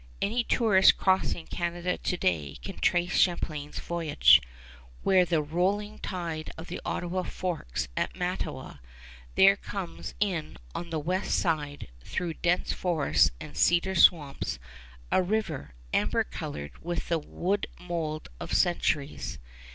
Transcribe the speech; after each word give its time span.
Any 0.19 0.43
tourist 0.43 0.97
crossing 0.97 1.45
Canada 1.45 1.95
to 1.95 2.17
day 2.17 2.57
can 2.63 2.77
trace 2.79 3.15
Champlain's 3.19 3.77
voyage. 3.77 4.41
Where 5.03 5.25
the 5.25 5.43
rolling 5.43 5.99
tide 5.99 6.49
of 6.57 6.69
the 6.69 6.81
Ottawa 6.83 7.21
forks 7.21 7.87
at 7.95 8.15
Mattawa, 8.15 8.79
there 9.35 9.55
comes 9.55 10.15
in 10.19 10.57
on 10.73 10.89
the 10.89 10.97
west 10.97 11.35
side, 11.37 11.87
through 12.03 12.33
dense 12.33 12.73
forests 12.73 13.29
and 13.39 13.55
cedar 13.55 13.93
swamps, 13.93 14.57
a 15.11 15.21
river 15.21 15.75
amber 15.93 16.23
colored 16.23 16.79
with 16.83 17.09
the 17.09 17.19
wood 17.19 17.67
mold 17.79 18.27
of 18.39 18.51
centuries. 18.53 19.37